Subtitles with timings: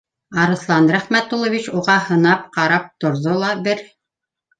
[0.43, 3.85] Арыҫлан Рәхмәтуллович уға һынап ҡарап торҙо ла бер